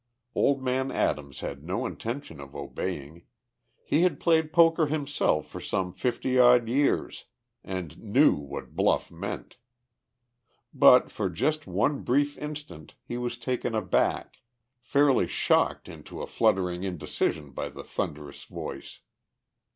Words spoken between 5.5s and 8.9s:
some fifty odd years and knew what